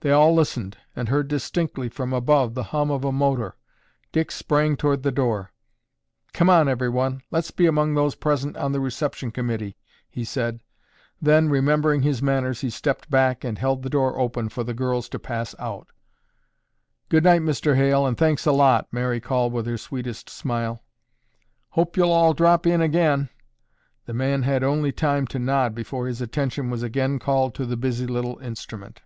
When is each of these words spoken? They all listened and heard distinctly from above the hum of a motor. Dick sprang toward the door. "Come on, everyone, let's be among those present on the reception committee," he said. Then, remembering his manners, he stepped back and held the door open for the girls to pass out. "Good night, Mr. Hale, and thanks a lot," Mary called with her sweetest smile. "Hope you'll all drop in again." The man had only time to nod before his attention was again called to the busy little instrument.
They 0.00 0.12
all 0.12 0.32
listened 0.32 0.78
and 0.94 1.08
heard 1.08 1.26
distinctly 1.26 1.88
from 1.88 2.12
above 2.12 2.54
the 2.54 2.62
hum 2.70 2.88
of 2.88 3.02
a 3.04 3.10
motor. 3.10 3.56
Dick 4.12 4.30
sprang 4.30 4.76
toward 4.76 5.02
the 5.02 5.10
door. 5.10 5.50
"Come 6.32 6.48
on, 6.48 6.68
everyone, 6.68 7.22
let's 7.32 7.50
be 7.50 7.66
among 7.66 7.94
those 7.94 8.14
present 8.14 8.56
on 8.56 8.70
the 8.70 8.78
reception 8.78 9.32
committee," 9.32 9.76
he 10.08 10.24
said. 10.24 10.60
Then, 11.20 11.48
remembering 11.48 12.02
his 12.02 12.22
manners, 12.22 12.60
he 12.60 12.70
stepped 12.70 13.10
back 13.10 13.42
and 13.42 13.58
held 13.58 13.82
the 13.82 13.90
door 13.90 14.20
open 14.20 14.48
for 14.50 14.62
the 14.62 14.72
girls 14.72 15.08
to 15.08 15.18
pass 15.18 15.52
out. 15.58 15.88
"Good 17.08 17.24
night, 17.24 17.42
Mr. 17.42 17.74
Hale, 17.74 18.06
and 18.06 18.16
thanks 18.16 18.46
a 18.46 18.52
lot," 18.52 18.86
Mary 18.92 19.18
called 19.18 19.52
with 19.52 19.66
her 19.66 19.76
sweetest 19.76 20.30
smile. 20.30 20.80
"Hope 21.70 21.96
you'll 21.96 22.12
all 22.12 22.34
drop 22.34 22.68
in 22.68 22.80
again." 22.80 23.30
The 24.06 24.14
man 24.14 24.44
had 24.44 24.62
only 24.62 24.92
time 24.92 25.26
to 25.26 25.40
nod 25.40 25.74
before 25.74 26.06
his 26.06 26.20
attention 26.20 26.70
was 26.70 26.84
again 26.84 27.18
called 27.18 27.52
to 27.56 27.66
the 27.66 27.76
busy 27.76 28.06
little 28.06 28.38
instrument. 28.38 29.00